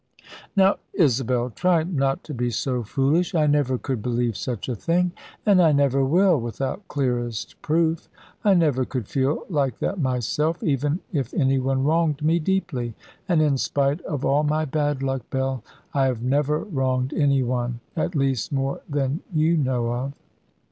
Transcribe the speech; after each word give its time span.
"Now, 0.55 0.77
Isabel, 0.95 1.51
try 1.51 1.83
not 1.83 2.23
to 2.23 2.33
be 2.33 2.49
so 2.49 2.81
foolish. 2.81 3.35
I 3.35 3.45
never 3.45 3.77
could 3.77 4.01
believe 4.01 4.35
such 4.35 4.67
a 4.67 4.73
thing, 4.73 5.11
and 5.45 5.61
I 5.61 5.71
never 5.73 6.03
will, 6.03 6.39
without 6.41 6.87
clearest 6.87 7.61
proof. 7.61 8.09
I 8.43 8.55
never 8.55 8.83
could 8.83 9.07
feel 9.07 9.45
like 9.47 9.77
that 9.77 9.99
myself, 9.99 10.63
even 10.63 11.01
if 11.13 11.35
any 11.35 11.59
one 11.59 11.83
wronged 11.83 12.23
me 12.23 12.39
deeply. 12.39 12.95
And 13.29 13.43
in 13.43 13.59
spite 13.59 14.01
of 14.01 14.25
all 14.25 14.41
my 14.41 14.65
bad 14.65 15.03
luck, 15.03 15.29
Bell, 15.29 15.63
I 15.93 16.05
have 16.07 16.23
never 16.23 16.57
wronged 16.63 17.13
any 17.13 17.43
one. 17.43 17.79
At 17.95 18.15
least 18.15 18.51
more 18.51 18.81
than 18.89 19.19
you 19.31 19.55
know 19.55 19.93
of." 19.93 20.13